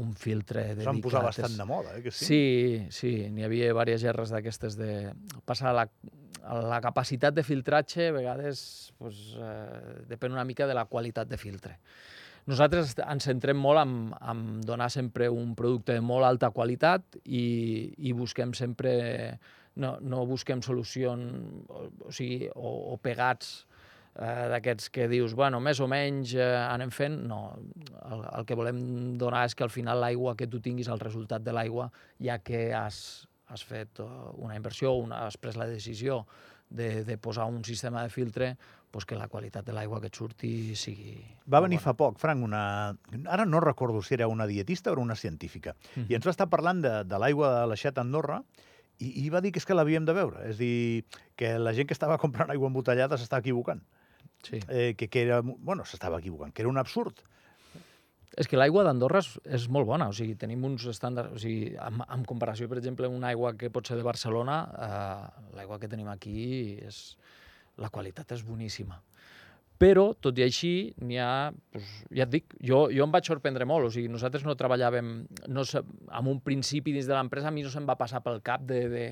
un 0.00 0.14
filtre 0.16 0.70
dedicat. 0.70 0.88
van 0.88 1.02
posar 1.04 1.22
bastant 1.26 1.58
de 1.58 1.66
moda, 1.68 1.98
eh, 1.98 2.02
que 2.06 2.12
sí? 2.14 2.24
Sí, 2.24 2.86
sí, 2.94 3.12
n'hi 3.34 3.44
havia 3.44 3.68
diverses 3.68 4.00
gerres 4.06 4.32
d'aquestes 4.32 4.78
de... 4.80 5.12
Passar 5.44 5.74
la, 5.76 5.84
la 6.42 6.80
capacitat 6.84 7.34
de 7.34 7.44
filtratge, 7.44 8.08
a 8.08 8.14
vegades, 8.14 8.92
pues, 8.98 9.34
eh, 9.38 10.04
depèn 10.08 10.32
una 10.32 10.46
mica 10.48 10.66
de 10.66 10.76
la 10.76 10.86
qualitat 10.86 11.28
de 11.28 11.38
filtre. 11.40 11.78
Nosaltres 12.48 12.94
ens 13.04 13.26
centrem 13.28 13.58
molt 13.60 13.82
en, 13.82 13.94
en 14.24 14.44
donar 14.64 14.88
sempre 14.90 15.28
un 15.28 15.52
producte 15.56 15.98
de 15.98 16.00
molt 16.00 16.24
alta 16.24 16.48
qualitat 16.50 17.20
i, 17.24 17.92
i 17.98 18.14
busquem 18.16 18.54
sempre... 18.56 19.38
No, 19.78 19.92
no 20.02 20.24
busquem 20.26 20.58
solucions 20.58 21.68
o, 21.70 21.84
o, 22.08 22.10
sigui, 22.10 22.48
o, 22.50 22.70
o 22.90 22.96
pegats 22.98 23.60
eh, 24.18 24.48
d'aquests 24.50 24.88
que 24.90 25.06
dius, 25.06 25.36
bueno, 25.38 25.60
més 25.62 25.78
o 25.78 25.86
menys 25.86 26.32
eh, 26.34 26.48
anem 26.64 26.90
fent, 26.90 27.20
no. 27.30 27.52
El, 28.08 28.24
el 28.40 28.48
que 28.48 28.56
volem 28.58 28.80
donar 29.20 29.44
és 29.46 29.54
que 29.54 29.62
al 29.62 29.70
final 29.70 30.02
l'aigua 30.02 30.34
que 30.40 30.48
tu 30.50 30.58
tinguis, 30.64 30.90
el 30.90 30.98
resultat 30.98 31.44
de 31.46 31.54
l'aigua, 31.54 31.86
ja 32.18 32.40
que 32.42 32.72
has, 32.74 33.28
has 33.48 33.64
fet 33.64 34.00
eh, 34.00 34.06
una 34.36 34.56
inversió, 34.56 34.92
una, 34.92 35.24
has 35.26 35.38
pres 35.40 35.56
la 35.56 35.66
decisió 35.66 36.24
de, 36.70 37.04
de 37.04 37.16
posar 37.18 37.46
un 37.46 37.64
sistema 37.64 38.02
de 38.02 38.10
filtre, 38.10 38.56
pues 38.90 39.04
que 39.04 39.16
la 39.16 39.28
qualitat 39.28 39.66
de 39.66 39.74
l'aigua 39.76 40.00
que 40.00 40.08
et 40.08 40.16
surti 40.16 40.50
sigui... 40.76 41.16
Va 41.48 41.60
venir 41.64 41.78
bona. 41.78 41.84
fa 41.84 41.94
poc, 41.96 42.18
Frank, 42.20 42.44
una... 42.44 42.62
Ara 43.28 43.44
no 43.46 43.60
recordo 43.60 44.02
si 44.02 44.14
era 44.16 44.28
una 44.28 44.46
dietista 44.46 44.92
o 44.92 45.00
una 45.00 45.16
científica. 45.16 45.76
Mhm. 45.96 46.06
I 46.08 46.18
ens 46.18 46.26
va 46.26 46.34
estar 46.34 46.48
parlant 46.48 46.82
de, 46.84 46.94
de 47.04 47.20
l'aigua 47.20 47.52
de 47.60 47.66
l'aixeta 47.68 48.00
a 48.00 48.06
Andorra 48.06 48.42
i, 48.98 49.12
i 49.24 49.28
va 49.30 49.42
dir 49.44 49.52
que 49.52 49.60
és 49.60 49.68
que 49.68 49.76
l'havíem 49.76 50.08
de 50.08 50.16
veure. 50.16 50.44
És 50.48 50.60
dir, 50.60 51.04
que 51.36 51.56
la 51.58 51.74
gent 51.76 51.88
que 51.88 51.96
estava 51.96 52.18
comprant 52.24 52.50
aigua 52.50 52.72
embotellada 52.72 53.18
s'estava 53.20 53.44
equivocant. 53.44 53.84
Sí. 54.44 54.60
Eh, 54.68 54.94
que, 54.96 55.08
que 55.08 55.24
era... 55.26 55.42
Bueno, 55.42 55.84
s'estava 55.84 56.20
equivocant, 56.20 56.54
que 56.54 56.64
era 56.64 56.72
un 56.72 56.80
absurd. 56.80 57.24
És 58.38 58.46
que 58.46 58.58
l'aigua 58.58 58.84
d'Andorra 58.86 59.18
és, 59.24 59.32
és 59.58 59.66
molt 59.74 59.88
bona, 59.88 60.06
o 60.12 60.14
sigui, 60.14 60.36
tenim 60.38 60.62
uns 60.68 60.84
estàndards, 60.90 61.34
o 61.34 61.42
sigui, 61.42 61.72
en, 61.82 62.04
en 62.06 62.24
comparació, 62.28 62.68
per 62.70 62.78
exemple, 62.78 63.08
amb 63.08 63.18
una 63.18 63.32
aigua 63.32 63.56
que 63.58 63.70
pot 63.74 63.90
ser 63.90 63.98
de 63.98 64.06
Barcelona, 64.06 64.60
eh, 64.86 65.50
l'aigua 65.58 65.80
que 65.82 65.90
tenim 65.90 66.10
aquí 66.14 66.38
és... 66.86 67.02
La 67.78 67.92
qualitat 67.94 68.32
és 68.34 68.40
boníssima. 68.42 68.96
Però, 69.78 70.08
tot 70.18 70.38
i 70.40 70.42
així, 70.42 70.70
n'hi 71.06 71.20
ha... 71.22 71.50
Doncs, 71.74 71.90
ja 72.18 72.24
et 72.24 72.32
dic, 72.32 72.56
jo, 72.66 72.80
jo 72.90 73.04
em 73.04 73.12
vaig 73.14 73.28
sorprendre 73.30 73.66
molt. 73.70 73.86
O 73.86 73.92
sigui, 73.94 74.10
nosaltres 74.10 74.42
no 74.46 74.56
treballàvem... 74.58 75.12
No, 75.54 75.62
en 75.62 76.30
un 76.32 76.40
principi 76.42 76.94
dins 76.96 77.06
de 77.06 77.14
l'empresa 77.14 77.52
a 77.52 77.54
mi 77.54 77.62
no 77.62 77.70
se'm 77.70 77.86
va 77.86 77.94
passar 78.00 78.18
pel 78.24 78.42
cap 78.42 78.64
de, 78.66 78.80
de, 78.90 79.04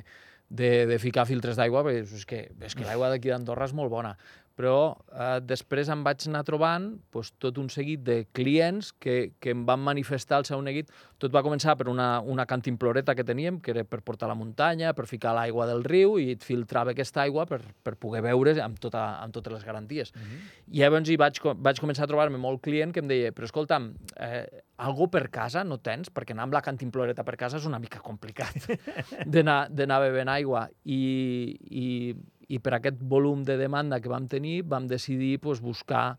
de, 0.51 0.73
de 0.91 0.99
ficar 1.03 1.29
filtres 1.31 1.59
d'aigua, 1.61 1.85
perquè 1.87 2.03
és 2.03 2.27
que, 2.27 2.43
és 2.67 2.75
que 2.75 2.87
l'aigua 2.89 3.13
d'aquí 3.13 3.31
d'Andorra 3.31 3.71
és 3.71 3.77
molt 3.79 3.95
bona. 3.95 4.17
Però 4.57 4.97
eh, 5.13 5.41
després 5.45 5.91
em 5.93 6.01
vaig 6.05 6.25
anar 6.31 6.41
trobant 6.49 6.89
doncs, 7.13 7.35
tot 7.43 7.59
un 7.61 7.69
seguit 7.73 8.01
de 8.07 8.23
clients 8.37 8.89
que, 9.03 9.33
que 9.41 9.53
em 9.53 9.67
van 9.69 9.83
manifestar 9.85 10.41
el 10.41 10.47
seu 10.49 10.63
neguit. 10.65 10.89
Tot 11.21 11.33
va 11.33 11.43
començar 11.45 11.75
per 11.77 11.91
una, 11.93 12.23
una 12.25 12.47
cantimploreta 12.49 13.15
que 13.17 13.25
teníem, 13.25 13.61
que 13.61 13.75
era 13.75 13.85
per 13.85 14.01
portar 14.05 14.31
a 14.31 14.33
la 14.33 14.39
muntanya, 14.39 14.95
per 14.97 15.07
ficar 15.11 15.35
l'aigua 15.37 15.69
del 15.69 15.85
riu, 15.85 16.17
i 16.21 16.31
et 16.33 16.45
filtrava 16.45 16.95
aquesta 16.97 17.27
aigua 17.27 17.45
per, 17.49 17.61
per 17.85 17.97
poder 18.01 18.23
beure 18.25 18.57
amb, 18.65 18.81
tota, 18.81 19.05
amb 19.21 19.37
totes 19.37 19.59
les 19.59 19.65
garanties. 19.65 20.13
Mm 20.15 20.23
-hmm. 20.23 20.47
I 20.73 20.81
llavors 20.81 21.09
hi 21.09 21.17
vaig, 21.17 21.41
vaig 21.57 21.81
començar 21.81 22.05
a 22.05 22.13
trobar-me 22.13 22.39
molt 22.39 22.63
client 22.63 22.93
que 22.93 23.01
em 23.01 23.09
deia, 23.09 23.33
però 23.33 23.45
escolta'm, 23.45 23.95
eh, 24.17 24.65
algú 24.77 25.09
per 25.11 25.29
casa 25.33 25.65
no 25.65 25.79
tens? 25.79 26.11
Perquè 26.13 26.33
anar 26.33 26.45
amb 26.45 26.57
la 26.57 26.63
cantimploreta 26.63 27.25
per 27.25 27.37
casa 27.37 27.57
és 27.57 27.67
una 27.67 27.79
mica 27.79 28.01
complicat 28.05 28.55
d'anar 29.33 30.01
bevent 30.01 30.29
aigua. 30.29 30.69
I, 30.85 31.57
i, 31.71 32.15
I 32.49 32.61
per 32.63 32.77
aquest 32.77 33.01
volum 33.01 33.43
de 33.45 33.57
demanda 33.59 34.01
que 34.01 34.11
vam 34.13 34.29
tenir, 34.31 34.63
vam 34.71 34.87
decidir 34.87 35.39
pues, 35.43 35.61
buscar 35.61 36.17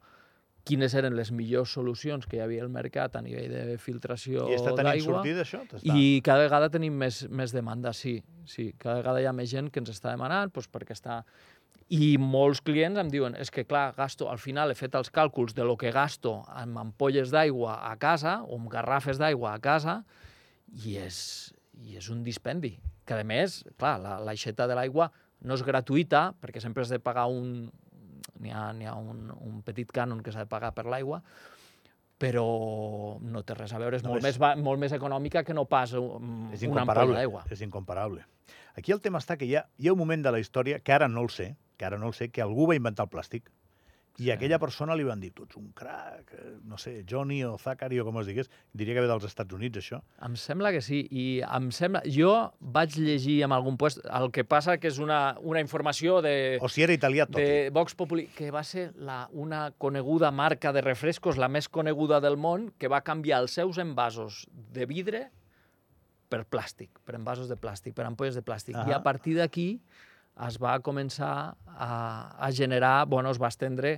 quines 0.68 0.94
eren 1.00 1.16
les 1.16 1.32
millors 1.32 1.72
solucions 1.78 2.28
que 2.28 2.38
hi 2.38 2.42
havia 2.44 2.64
al 2.66 2.72
mercat 2.74 3.16
a 3.16 3.22
nivell 3.24 3.54
de 3.54 3.78
filtració 3.80 4.50
I 4.52 4.58
està 4.58 4.74
tenint 4.76 4.98
d'aigua. 4.98 5.22
sortida, 5.22 5.46
això? 5.46 5.62
I 5.96 6.20
cada 6.26 6.44
vegada 6.44 6.70
tenim 6.74 6.98
més, 7.00 7.22
més 7.32 7.54
demanda, 7.56 7.94
sí, 7.96 8.18
sí. 8.46 8.74
Cada 8.80 9.00
vegada 9.00 9.24
hi 9.24 9.30
ha 9.30 9.36
més 9.36 9.52
gent 9.54 9.72
que 9.72 9.80
ens 9.84 9.94
està 9.94 10.12
demanant 10.12 10.52
doncs, 10.52 10.68
perquè 10.74 10.98
està... 10.98 11.22
I 11.88 12.18
molts 12.20 12.60
clients 12.60 13.00
em 13.00 13.08
diuen, 13.08 13.38
és 13.40 13.48
que 13.54 13.64
clar, 13.64 13.94
gasto, 13.96 14.28
al 14.28 14.42
final 14.44 14.74
he 14.74 14.76
fet 14.76 14.98
els 15.00 15.08
càlculs 15.14 15.56
de 15.56 15.64
lo 15.64 15.78
que 15.80 15.94
gasto 15.96 16.42
amb 16.52 16.82
ampolles 16.82 17.32
d'aigua 17.32 17.78
a 17.88 17.94
casa 17.96 18.42
o 18.44 18.58
amb 18.60 18.68
garrafes 18.74 19.22
d'aigua 19.22 19.54
a 19.54 19.62
casa 19.64 20.02
i 20.84 20.98
és, 21.00 21.54
i 21.84 21.96
és 21.98 22.10
un 22.10 22.24
dispendi. 22.24 22.78
Que 23.08 23.14
a 23.20 23.24
més, 23.24 23.62
clar, 23.78 23.98
la- 24.02 24.20
l'aixeta 24.20 24.68
de 24.68 24.76
l'aigua 24.76 25.12
no 25.42 25.54
és 25.54 25.64
gratuïta 25.64 26.34
perquè 26.42 26.60
sempre 26.64 26.84
has 26.84 26.90
de 26.90 27.00
pagar 27.00 27.28
un... 27.30 27.70
N'hi 28.40 28.52
ha, 28.54 28.70
ha 28.70 28.96
un, 29.00 29.32
un 29.34 29.62
petit 29.66 29.90
cànon 29.92 30.20
que 30.22 30.32
s'ha 30.32 30.44
de 30.46 30.50
pagar 30.52 30.74
per 30.78 30.86
l'aigua, 30.86 31.22
però 32.18 32.44
no 33.22 33.44
té 33.46 33.54
res 33.58 33.74
a 33.74 33.80
veure, 33.82 33.98
és, 33.98 34.04
No, 34.04 34.12
molt, 34.16 34.26
és- 34.26 34.40
més, 34.40 34.58
molt 34.64 34.80
més 34.82 34.94
econòmica 34.94 35.44
que 35.46 35.54
no 35.54 35.66
pas 35.66 35.94
un, 35.94 36.50
És 36.54 36.64
una 36.64 36.82
ampolla 36.82 37.14
d'aigua. 37.20 37.44
És 37.50 37.62
incomparable. 37.62 38.26
Aquí 38.76 38.92
el 38.92 39.02
tema 39.02 39.18
està 39.20 39.38
que 39.38 39.46
hi 39.46 39.56
ha, 39.56 39.66
hi 39.78 39.88
ha 39.88 39.94
un 39.94 40.00
moment 40.00 40.22
de 40.24 40.32
la 40.32 40.40
història, 40.40 40.80
que 40.80 40.94
ara 40.94 41.08
no 41.08 41.22
el 41.22 41.30
sé, 41.30 41.56
que 41.78 41.86
ara 41.86 41.98
no 41.98 42.08
el 42.08 42.14
sé, 42.14 42.30
que 42.30 42.42
algú 42.42 42.68
va 42.70 42.76
inventar 42.76 43.06
el 43.08 43.12
plàstic, 43.14 43.50
I 44.18 44.32
a 44.32 44.36
aquella 44.38 44.58
persona 44.58 44.96
li 44.98 45.04
van 45.06 45.20
dir, 45.22 45.30
tu 45.36 45.44
ets 45.46 45.58
un 45.60 45.68
crac, 45.78 46.32
eh, 46.34 46.56
no 46.66 46.80
sé, 46.82 47.04
Johnny 47.06 47.44
o 47.46 47.52
Zachary 47.62 48.00
o 48.02 48.06
com 48.08 48.18
es 48.18 48.26
digués. 48.26 48.50
Diria 48.74 48.96
que 48.98 49.04
ve 49.06 49.10
dels 49.12 49.28
Estats 49.30 49.54
Units, 49.54 49.78
això. 49.78 50.00
Em 50.26 50.34
sembla 50.42 50.72
que 50.74 50.82
sí, 50.82 51.04
i 51.12 51.26
em 51.46 51.70
sembla... 51.76 52.02
Jo 52.10 52.32
vaig 52.60 52.98
llegir 52.98 53.44
en 53.46 53.54
algun 53.54 53.78
lloc, 53.78 54.00
el 54.10 54.32
que 54.34 54.42
passa 54.44 54.80
que 54.82 54.90
és 54.90 54.98
una, 54.98 55.38
una 55.46 55.62
informació 55.62 56.18
de, 56.26 56.58
O 56.66 56.70
si 56.70 56.82
era 56.82 56.98
italià, 56.98 57.28
tot. 57.30 57.38
de 57.38 57.70
Vox 57.74 57.94
Populi, 57.94 58.26
que 58.34 58.50
va 58.50 58.64
ser 58.66 58.90
la, 58.98 59.28
una 59.32 59.68
coneguda 59.78 60.32
marca 60.32 60.74
de 60.74 60.82
refrescos, 60.82 61.38
la 61.38 61.48
més 61.48 61.70
coneguda 61.70 62.18
del 62.24 62.42
món, 62.42 62.72
que 62.80 62.90
va 62.90 63.04
canviar 63.06 63.44
els 63.46 63.54
seus 63.54 63.78
envasos 63.78 64.48
de 64.74 64.90
vidre 64.90 65.28
per 66.28 66.42
plàstic, 66.50 66.90
per 67.06 67.16
envasos 67.16 67.48
de 67.48 67.56
plàstic, 67.56 67.94
per 67.94 68.10
ampolles 68.10 68.36
de 68.36 68.42
plàstic. 68.42 68.76
I 68.76 68.90
Ahà. 68.90 68.98
a 68.98 69.04
partir 69.06 69.38
d'aquí 69.38 69.78
es 70.46 70.58
va 70.62 70.78
començar 70.86 71.56
a, 71.66 71.92
a 72.38 72.52
generar, 72.54 73.08
bueno, 73.10 73.32
es 73.34 73.40
va 73.42 73.50
estendre 73.50 73.98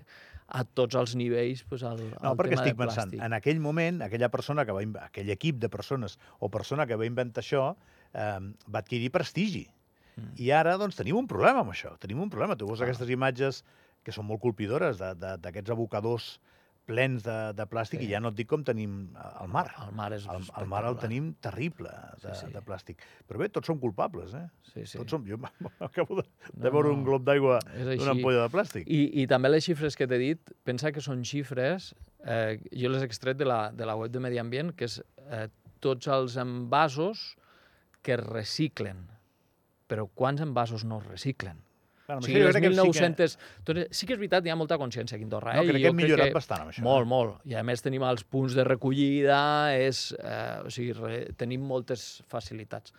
a 0.50 0.64
tots 0.64 0.98
els 0.98 1.14
nivells 1.20 1.64
pues, 1.70 1.84
el, 1.86 2.00
No, 2.22 2.32
el 2.32 2.38
perquè 2.40 2.56
tema 2.56 2.64
estic 2.64 2.78
pensant, 2.80 3.12
plàstic. 3.12 3.26
en 3.26 3.36
aquell 3.38 3.60
moment, 3.62 4.02
aquella 4.06 4.32
persona 4.34 4.66
que 4.66 4.74
va, 4.74 4.86
aquell 5.06 5.30
equip 5.30 5.60
de 5.62 5.70
persones 5.70 6.18
o 6.40 6.50
persona 6.50 6.88
que 6.90 6.98
va 6.98 7.06
inventar 7.06 7.44
això 7.44 7.76
eh, 8.14 8.40
va 8.66 8.82
adquirir 8.82 9.12
prestigi. 9.14 9.68
Mm. 10.16 10.34
I 10.42 10.52
ara, 10.56 10.78
doncs, 10.82 10.98
tenim 10.98 11.20
un 11.20 11.28
problema 11.30 11.62
amb 11.62 11.76
això. 11.76 11.94
Tenim 12.02 12.22
un 12.22 12.32
problema. 12.34 12.58
Tu 12.58 12.68
veus 12.68 12.80
Clar. 12.82 12.90
aquestes 12.90 13.14
imatges 13.14 13.64
que 14.04 14.16
són 14.16 14.26
molt 14.26 14.42
colpidores 14.42 14.98
d'aquests 15.00 15.76
abocadors 15.76 16.40
plens 16.90 17.22
de, 17.26 17.36
de 17.54 17.66
plàstic 17.70 18.02
Sí. 18.02 18.08
i 18.08 18.10
ja 18.16 18.20
no 18.24 18.32
et 18.34 18.38
dic 18.40 18.48
com 18.50 18.64
tenim 18.66 18.96
el 19.44 19.50
mar. 19.54 19.68
El 19.86 19.92
mar 19.98 20.08
és 20.18 20.26
El, 20.34 20.42
el 20.58 20.66
mar 20.72 20.82
el 20.90 20.98
tenim 20.98 21.32
terrible 21.46 21.92
de, 22.24 22.34
Sí, 22.34 22.48
sí. 22.48 22.52
de 22.56 22.64
plàstic. 22.66 23.04
Però 23.30 23.38
bé, 23.44 23.50
tots 23.54 23.70
som 23.70 23.78
culpables, 23.80 24.34
eh? 24.34 24.48
Sí, 24.74 24.86
sí. 24.90 24.98
Tots 24.98 25.14
som... 25.14 25.24
Jo 25.30 25.38
acabo 25.90 26.18
de, 26.22 26.26
de 26.52 26.66
No, 26.66 26.74
veure 26.74 26.90
no. 26.90 26.96
un 26.98 27.04
glob 27.06 27.24
d'aigua 27.30 27.60
d'una 27.78 28.16
ampolla 28.18 28.48
de 28.48 28.50
plàstic. 28.58 28.90
I, 28.90 29.04
I 29.22 29.28
també 29.30 29.54
les 29.54 29.64
xifres 29.70 29.96
que 30.00 30.08
t'he 30.10 30.18
dit, 30.22 30.54
pensa 30.66 30.92
que 30.92 31.02
són 31.06 31.22
xifres, 31.24 31.92
eh, 32.26 32.58
jo 32.74 32.90
les 32.90 33.06
he 33.06 33.10
extret 33.12 33.38
de 33.38 33.46
la, 33.46 33.62
de 33.72 33.86
la 33.86 33.96
web 34.00 34.10
de 34.12 34.20
Medi 34.26 34.42
Ambient, 34.42 34.74
que 34.76 34.90
és 34.90 34.98
eh, 35.30 35.46
tots 35.80 36.10
els 36.12 36.36
envasos 36.42 37.36
que 38.02 38.18
es 38.18 38.26
reciclen. 38.26 39.06
Però 39.90 40.04
quants 40.14 40.42
envasos 40.44 40.84
no 40.86 41.00
es 41.04 41.08
reciclen? 41.08 41.62
Bueno, 42.10 42.24
O 42.24 42.26
amb 42.26 42.26
sigui, 42.26 42.40
les 42.42 42.56
crec 42.56 42.64
que 42.64 42.70
sí 42.70 42.76
que- 42.76 42.82
1900... 42.82 43.38
Sí 43.94 44.08
que 44.10 44.16
és 44.16 44.20
veritat, 44.20 44.46
hi 44.48 44.50
ha 44.50 44.56
molta 44.58 44.80
consciència 44.82 45.14
aquí 45.16 45.26
a 45.28 45.28
Andorra. 45.28 45.54
No, 45.54 45.62
eh? 45.62 45.68
crec 45.70 45.78
I 45.78 45.84
que 45.84 45.90
hem 45.92 46.00
millorat 46.00 46.32
que 46.32 46.38
bastant 46.40 46.64
amb 46.64 46.72
això. 46.72 46.82
Molt, 46.82 47.06
eh? 47.06 47.10
molt. 47.12 47.36
I 47.46 47.54
a 47.60 47.62
més 47.64 47.84
tenim 47.86 48.02
els 48.08 48.24
punts 48.26 48.56
de 48.58 48.64
recollida, 48.66 49.42
és, 49.78 50.00
eh, 50.18 50.66
o 50.66 50.72
sigui, 50.74 50.96
re, 50.98 51.20
tenim 51.38 51.62
moltes 51.70 52.24
facilitats. 52.32 52.96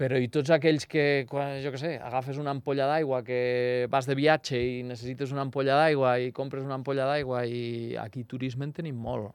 Però 0.00 0.16
i 0.20 0.28
tots 0.32 0.52
aquells 0.52 0.84
que, 0.88 1.24
quan, 1.28 1.56
jo 1.64 1.72
què 1.72 1.80
sé, 1.80 1.94
agafes 2.00 2.36
una 2.40 2.52
ampolla 2.52 2.86
d'aigua, 2.88 3.22
que 3.24 3.86
vas 3.92 4.06
de 4.08 4.14
viatge 4.16 4.60
i 4.60 4.82
necessites 4.84 5.32
una 5.32 5.42
ampolla 5.48 5.76
d'aigua 5.80 6.18
i 6.20 6.30
compres 6.32 6.64
una 6.64 6.76
ampolla 6.76 7.04
d'aigua 7.08 7.46
i 7.48 7.96
aquí 8.00 8.24
turisme 8.24 8.64
en 8.68 8.72
tenim 8.76 8.96
molt. 8.96 9.32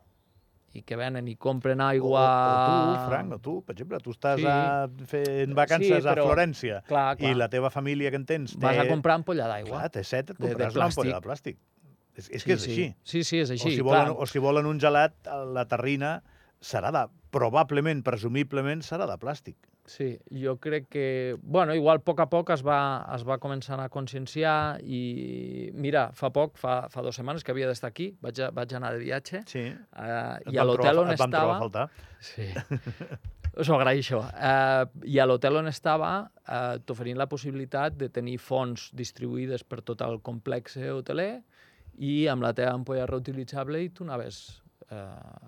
I 0.75 0.81
que 0.83 0.97
venen 0.99 1.27
i 1.31 1.37
compren 1.39 1.79
O, 1.79 1.85
aigua... 1.87 2.21
o 2.21 2.95
tu, 2.95 3.05
Frank, 3.09 3.31
o 3.31 3.39
tu, 3.39 3.53
per 3.63 3.75
exemple, 3.77 3.99
tu 4.03 4.11
estàs 4.11 4.41
Sí. 4.41 4.47
a, 4.49 4.87
fent 5.07 5.53
vacances 5.55 6.01
Sí, 6.03 6.07
però- 6.09 6.25
a 6.25 6.27
Florència 6.27 6.81
Clar, 6.89 7.05
clar. 7.17 7.31
i 7.31 7.35
la 7.39 7.47
teva 7.49 7.69
família 7.71 8.11
que 8.11 8.19
en 8.19 8.25
tens 8.27 8.57
té... 8.57 8.63
Vas 8.65 8.81
a 8.83 8.87
comprar 8.89 9.15
ampolla 9.21 9.47
d'aigua. 9.47 9.77
Clar, 9.79 9.89
té 9.93 10.03
set, 10.03 10.33
et 10.33 10.37
de- 10.37 10.43
de 10.49 10.51
compraràs 10.53 10.75
una 10.75 10.89
ampolla 10.91 11.15
de 11.21 11.27
plàstic. 11.29 11.57
És, 12.15 12.29
és 12.31 12.43
que 12.47 12.53
és 12.55 12.61
sí, 12.63 12.71
així. 12.71 12.87
Sí, 13.03 13.23
sí, 13.27 13.39
és 13.43 13.49
així. 13.55 13.67
o, 13.67 13.71
si 13.71 13.81
clar. 13.83 13.87
volen, 13.87 14.13
o 14.19 14.25
si 14.27 14.39
volen 14.39 14.65
un 14.67 14.79
gelat, 14.79 15.15
la 15.55 15.65
terrina 15.71 16.17
serà 16.61 16.91
de... 16.91 17.05
Probablement, 17.35 17.99
presumiblement, 18.03 18.79
serà 18.87 19.03
de 19.09 19.17
plàstic. 19.19 19.57
Sí, 19.85 20.17
jo 20.33 20.55
crec 20.57 20.87
que... 20.89 21.35
Bueno, 21.43 21.75
igual 21.77 21.99
a 21.99 22.01
poc 22.01 22.19
a 22.23 22.25
poc 22.25 22.49
es 22.55 22.63
va, 22.65 23.05
es 23.13 23.21
va 23.27 23.37
començar 23.37 23.77
a 23.83 23.87
conscienciar 23.93 24.79
i 24.81 25.69
mira, 25.77 26.07
fa 26.17 26.31
poc, 26.33 26.57
fa, 26.57 26.87
fa 26.89 27.03
dues 27.05 27.19
setmanes 27.19 27.45
que 27.45 27.53
havia 27.53 27.67
d'estar 27.69 27.91
aquí, 27.93 28.07
vaig, 28.25 28.41
a, 28.41 28.49
vaig 28.55 28.73
anar 28.73 28.95
de 28.95 29.03
viatge 29.03 29.43
Sí. 29.45 29.61
Et 29.69 30.49
i 30.49 30.57
a 30.57 30.65
l'hotel 30.65 30.97
trobar- 30.97 31.05
on 31.05 31.13
trobar 31.13 31.29
estava... 31.29 31.59
faltar. 31.61 31.85
Sí. 32.19 32.49
Us 33.55 33.69
ho 33.69 33.77
agraeixo. 33.77 34.19
Uh, 34.19 34.89
I 35.07 35.21
a 35.21 35.25
l'hotel 35.29 35.61
on 35.61 35.69
estava 35.69 36.09
uh, 36.25 36.75
t'oferint 36.83 37.21
la 37.21 37.29
possibilitat 37.31 37.93
de 37.95 38.09
tenir 38.09 38.39
fonts 38.41 38.89
distribuïdes 38.97 39.63
per 39.63 39.83
tot 39.85 40.01
el 40.03 40.17
complex 40.25 40.75
hoteler 40.81 41.43
i 42.03 42.25
amb 42.27 42.43
la 42.43 42.51
teva 42.57 42.73
ampolla 42.75 43.05
reutilitzable 43.07 43.85
i 43.85 43.93
tu 43.95 44.03
anaves 44.03 44.41
eh, 44.91 44.97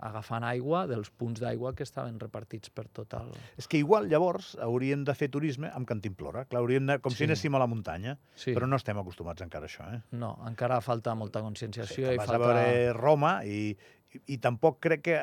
agafant 0.02 0.44
aigua 0.48 0.86
dels 0.90 1.10
punts 1.10 1.40
d'aigua 1.44 1.74
que 1.78 1.84
estaven 1.86 2.20
repartits 2.20 2.70
per 2.74 2.88
tot 2.90 3.14
el... 3.20 3.30
És 3.58 3.68
que 3.68 3.78
igual, 3.78 4.08
llavors, 4.10 4.56
hauríem 4.64 5.04
de 5.06 5.14
fer 5.16 5.30
turisme 5.30 5.70
amb 5.74 5.88
cantimplora. 5.88 6.46
Clar, 6.46 6.62
hauríem 6.64 6.86
de, 6.90 6.98
com 7.00 7.12
Sí. 7.12 7.18
si 7.18 7.28
anéssim 7.30 7.54
a 7.56 7.60
la 7.62 7.68
muntanya, 7.68 8.18
Sí. 8.36 8.54
però 8.56 8.68
no 8.68 8.76
estem 8.82 8.98
acostumats 8.98 9.42
encara 9.46 9.66
a 9.66 9.70
això, 9.70 9.86
eh? 9.94 10.02
No, 10.12 10.38
encara 10.48 10.82
falta 10.82 11.14
molta 11.16 11.42
conscienciació 11.46 12.12
i 12.14 12.18
vas 12.18 12.28
falta... 12.28 12.44
a 12.44 12.48
veure 12.66 12.94
Roma 12.98 13.44
i, 13.46 13.78
i, 14.14 14.22
i 14.34 14.38
tampoc 14.38 14.80
crec 14.82 15.02
que 15.06 15.22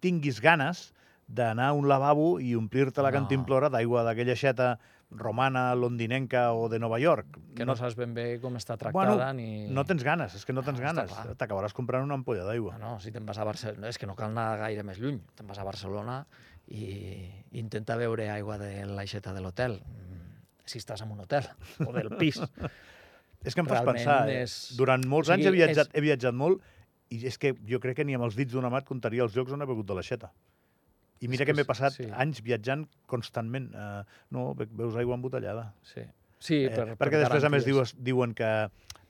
tinguis 0.00 0.40
ganes 0.40 0.92
d'anar 1.28 1.70
a 1.70 1.76
un 1.76 1.88
lavabo 1.88 2.38
i 2.40 2.54
omplir-te 2.56 3.02
la 3.02 3.10
No. 3.10 3.18
cantimplora 3.18 3.68
d'aigua 3.68 4.02
d'aquella 4.06 4.36
xeta 4.36 4.78
romana, 5.10 5.74
londinenca 5.74 6.52
o 6.52 6.68
de 6.68 6.78
Nova 6.78 6.98
York. 7.00 7.38
que 7.56 7.64
no 7.64 7.74
saps 7.76 7.96
ben 7.96 8.12
bé 8.14 8.38
com 8.40 8.54
està 8.56 8.76
Bueno, 8.76 9.14
tractada 9.16 9.32
ni... 9.32 9.66
no 9.72 9.84
tens 9.88 10.04
ganes, 10.04 10.34
és 10.36 10.44
que 10.44 10.52
no 10.52 10.62
tens 10.62 10.78
No, 10.80 10.86
està 10.86 11.06
ganes. 11.06 11.38
T'acabaràs 11.38 11.72
comprant 11.72 12.04
una 12.04 12.14
ampolla 12.14 12.44
d'aigua. 12.44 12.76
No, 12.78 12.92
no, 12.96 13.00
si 13.00 13.10
te'n 13.10 13.24
vas 13.26 13.38
a 13.38 13.44
Barcelona... 13.48 13.88
És 13.88 13.96
que 13.98 14.06
no 14.06 14.14
cal 14.14 14.30
anar 14.30 14.58
gaire 14.60 14.82
més 14.84 14.98
lluny. 15.00 15.18
Te'n 15.34 15.48
vas 15.48 15.58
a 15.58 15.64
Barcelona 15.64 16.20
i 16.68 17.24
intenta 17.56 17.96
veure 17.96 18.28
aigua 18.30 18.58
de 18.60 18.84
l'aixeta 18.86 19.32
de 19.32 19.40
l'hotel. 19.40 19.80
Mm, 19.80 20.06
Si 20.68 20.76
estàs 20.78 21.00
en 21.00 21.10
un 21.14 21.20
hotel 21.24 21.46
o 21.86 21.92
del 21.94 22.10
pis. 22.20 22.36
És 23.48 23.54
que 23.54 23.62
em 23.62 23.68
fas 23.70 23.80
pensar, 23.86 24.28
eh? 24.28 24.42
és- 24.42 24.74
durant 24.76 25.00
molts 25.08 25.30
o 25.30 25.32
anys 25.32 25.46
sigui, 25.46 25.62
he 25.62 25.64
viatjat, 25.64 25.86
és- 25.88 25.94
he 25.96 26.00
viatjat 26.04 26.34
molt 26.34 26.60
i 27.14 27.22
és 27.26 27.38
que 27.38 27.54
jo 27.64 27.78
crec 27.80 27.96
que 27.96 28.04
ni 28.04 28.12
amb 28.18 28.24
els 28.26 28.34
dits 28.36 28.52
d'una 28.52 28.68
mà 28.68 28.82
et 28.82 28.84
contaria 28.88 29.22
els 29.24 29.32
llocs 29.34 29.52
on 29.54 29.62
he 29.62 29.68
begut 29.70 29.86
de 29.86 29.94
l'aixeta. 29.96 30.28
I 31.20 31.28
mira 31.30 31.46
que 31.48 31.54
m'he 31.56 31.66
passat 31.66 31.96
sí. 31.96 32.06
anys 32.14 32.42
viatjant 32.46 32.86
constantment. 33.10 33.72
Uh, 33.74 34.02
no, 34.34 34.52
veus 34.58 34.98
aigua 35.00 35.18
embotellada. 35.18 35.72
Sí, 35.82 36.04
sí 36.38 36.60
Eh, 36.66 36.74
per, 36.74 36.94
perquè 37.00 37.22
després, 37.24 37.44
a 37.44 37.50
més, 37.50 37.64
garanties. 37.64 37.94
dius, 37.94 38.04
diuen 38.10 38.34
que 38.38 38.52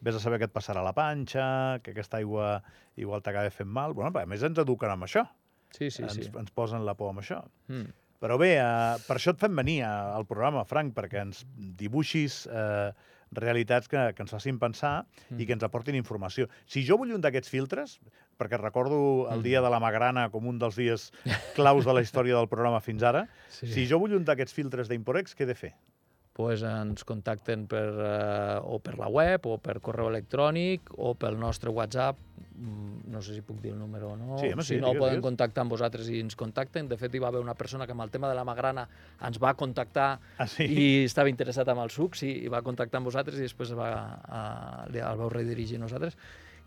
vés 0.00 0.16
a 0.16 0.22
saber 0.22 0.38
què 0.40 0.48
et 0.48 0.54
passarà 0.54 0.80
a 0.80 0.86
la 0.86 0.94
panxa, 0.96 1.80
que 1.82 1.92
aquesta 1.92 2.20
aigua 2.22 2.58
igual 2.96 3.22
t'acaba 3.22 3.50
fent 3.50 3.68
mal. 3.68 3.94
Bueno, 3.98 4.12
a 4.14 4.26
més, 4.26 4.44
ens 4.46 4.58
eduquen 4.62 4.94
amb 4.94 5.04
això. 5.08 5.26
Sí, 5.74 5.90
sí, 5.90 6.04
ens, 6.06 6.14
sí. 6.16 6.30
ens 6.32 6.54
posen 6.54 6.86
la 6.86 6.94
por 6.96 7.12
amb 7.12 7.20
això. 7.20 7.42
Mm. 7.68 7.90
Però 8.18 8.38
bé, 8.40 8.54
eh, 8.58 8.96
per 9.06 9.18
això 9.18 9.34
et 9.34 9.42
fem 9.42 9.54
venir 9.54 9.82
al 9.86 10.26
programa, 10.26 10.64
Frank, 10.66 10.94
perquè 10.96 11.22
ens 11.22 11.44
dibuixis 11.78 12.46
eh, 12.50 12.90
realitats 13.32 13.88
que, 13.88 14.12
que 14.14 14.22
ens 14.22 14.30
facin 14.30 14.58
pensar 14.58 15.06
Mm. 15.30 15.40
i 15.40 15.46
que 15.46 15.52
ens 15.52 15.62
aportin 15.64 15.94
informació. 15.94 16.48
Si 16.66 16.84
jo 16.86 16.96
vull 16.96 17.12
un 17.12 17.20
d'aquests 17.20 17.48
filtres, 17.50 18.00
perquè 18.38 18.56
recordo 18.60 19.28
el 19.30 19.40
Mm. 19.40 19.42
dia 19.42 19.60
de 19.60 19.70
la 19.70 19.80
Magrana 19.80 20.30
com 20.30 20.46
un 20.46 20.58
dels 20.58 20.76
dies 20.76 21.12
claus 21.54 21.84
de 21.84 21.92
la 21.92 22.00
història 22.02 22.36
del 22.36 22.48
programa 22.48 22.80
fins 22.80 23.02
ara, 23.02 23.28
Sí. 23.50 23.66
si 23.66 23.86
jo 23.86 23.98
vull 23.98 24.14
un 24.14 24.24
d'aquests 24.24 24.54
filtres 24.54 24.88
d'Imporex, 24.88 25.34
què 25.36 25.42
he 25.42 25.46
de 25.46 25.54
fer? 25.54 25.74
Pues 26.38 26.62
ens 26.62 27.02
contacten 27.02 27.64
per, 27.66 27.88
eh, 27.98 28.60
o 28.62 28.76
per 28.78 28.92
la 28.94 29.08
web 29.10 29.42
o 29.50 29.56
per 29.58 29.80
correu 29.82 30.06
electrònic 30.06 30.92
o 30.94 31.16
pel 31.18 31.34
nostre 31.40 31.72
WhatsApp. 31.74 32.14
Mm, 32.54 32.94
No 33.10 33.22
sé 33.24 33.34
si 33.34 33.40
puc 33.42 33.58
dir 33.62 33.72
el 33.72 33.78
número 33.80 34.10
o 34.12 34.16
no. 34.16 34.36
Sí, 34.38 34.52
home, 34.52 34.62
sí, 34.62 34.74
si 34.76 34.80
no, 34.80 34.88
digues, 34.92 35.00
poden 35.00 35.14
digues. 35.16 35.24
contactar 35.24 35.62
amb 35.64 35.72
vosaltres 35.72 36.06
i 36.12 36.20
ens 36.20 36.36
contacten. 36.38 36.86
De 36.90 36.96
fet, 37.00 37.14
hi 37.16 37.18
va 37.18 37.32
haver 37.32 37.40
una 37.42 37.54
persona 37.58 37.86
que 37.88 37.92
amb 37.96 38.04
el 38.04 38.10
tema 38.14 38.28
de 38.28 38.36
la 38.38 38.44
magrana 38.44 38.84
ens 39.26 39.40
va 39.42 39.54
contactar 39.58 40.20
Ah, 40.38 40.46
sí? 40.46 40.64
i 40.68 41.04
estava 41.08 41.28
interessat 41.32 41.66
en 41.72 41.78
el 41.82 41.90
suc, 41.90 42.14
sí, 42.14 42.30
i 42.44 42.48
va 42.52 42.60
contactar 42.62 43.00
amb 43.00 43.08
vosaltres 43.10 43.38
i 43.40 43.46
després 43.48 43.72
va, 43.74 43.88
a, 44.28 44.42
li- 44.92 45.00
el 45.02 45.16
vau 45.18 45.30
redirigir 45.32 45.80
a 45.80 45.86
nosaltres. 45.88 46.14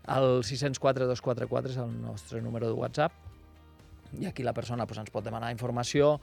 El 0.04 0.42
604-244 0.44 1.70
és 1.70 1.76
el 1.78 1.94
nostre 2.02 2.42
número 2.42 2.66
de 2.66 2.74
WhatsApp 2.76 3.12
i 4.20 4.26
aquí 4.28 4.44
la 4.44 4.52
persona 4.52 4.84
doncs, 4.84 5.00
ens 5.04 5.12
pot 5.12 5.24
demanar 5.24 5.52
informació, 5.54 6.18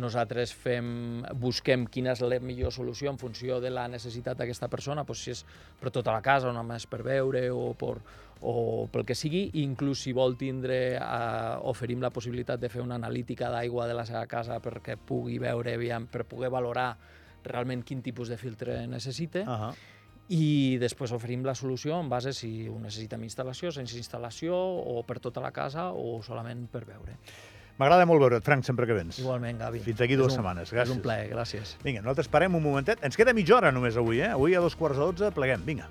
nosaltres 0.00 0.54
fem, 0.56 1.22
busquem 1.40 1.86
quina 1.86 2.14
és 2.14 2.22
la 2.24 2.38
millor 2.40 2.72
solució 2.72 3.12
en 3.12 3.18
funció 3.20 3.60
de 3.60 3.70
la 3.70 3.86
necessitat 3.88 4.38
d'aquesta 4.38 4.68
persona, 4.72 5.04
doncs, 5.04 5.24
si 5.24 5.34
és 5.34 5.44
per 5.80 5.92
tota 5.94 6.14
la 6.14 6.22
casa 6.24 6.48
o 6.50 6.54
només 6.56 6.86
per 6.90 7.02
beure 7.04 7.44
o, 7.52 7.72
per, 7.78 7.96
o 8.40 8.86
pel 8.92 9.04
que 9.04 9.16
sigui, 9.18 9.48
inclús 9.62 10.06
si 10.06 10.14
vol 10.16 10.38
tindre, 10.40 10.78
eh, 10.96 11.56
oferim 11.70 12.00
la 12.02 12.12
possibilitat 12.14 12.60
de 12.60 12.72
fer 12.72 12.82
una 12.82 12.96
analítica 13.00 13.50
d'aigua 13.52 13.88
de 13.90 13.98
la 13.98 14.06
seva 14.08 14.24
casa 14.26 14.60
perquè 14.64 14.96
pugui 14.96 15.38
veure, 15.38 15.76
per 16.10 16.24
poder 16.24 16.50
valorar 16.50 16.94
realment 17.44 17.82
quin 17.84 18.00
tipus 18.02 18.30
de 18.32 18.38
filtre 18.40 18.86
necessita 18.86 19.44
Uh 19.44 19.60
-huh. 19.60 19.74
I 20.28 20.78
després 20.80 21.12
oferim 21.12 21.42
la 21.44 21.54
solució 21.54 21.98
en 22.00 22.08
base 22.08 22.32
si 22.32 22.66
ho 22.68 22.78
necessita 22.80 23.16
amb 23.16 23.24
instal·lació, 23.24 23.70
sense 23.72 23.96
instal·lació 23.98 24.54
o 24.54 25.02
per 25.06 25.18
tota 25.20 25.40
la 25.44 25.50
casa 25.52 25.90
o 25.92 26.22
solament 26.22 26.66
per 26.72 26.84
veure. 26.86 27.18
M'agrada 27.76 28.06
molt 28.06 28.20
veure't, 28.22 28.42
Frank, 28.46 28.62
sempre 28.64 28.86
que 28.86 28.94
vens. 28.94 29.18
Igualment, 29.18 29.58
Gavi. 29.58 29.80
Fins 29.80 30.00
aquí 30.00 30.12
És 30.14 30.18
dues 30.18 30.32
un- 30.32 30.36
setmanes. 30.38 30.72
És 30.72 30.72
un 30.72 30.78
Gràcies. 30.78 31.02
plaer, 31.02 31.30
gràcies. 31.32 31.76
Vinga, 31.82 32.00
nosaltres 32.02 32.28
parem 32.28 32.54
un 32.54 32.62
momentet. 32.62 33.02
Ens 33.02 33.16
queda 33.16 33.32
mitja 33.34 33.56
hora 33.56 33.72
només 33.72 33.96
avui, 33.96 34.20
eh? 34.20 34.28
Avui 34.30 34.54
a 34.54 34.60
dos 34.60 34.76
quarts 34.76 34.96
de 34.96 35.02
dotze 35.04 35.30
pleguem. 35.32 35.64
Vinga. 35.66 35.88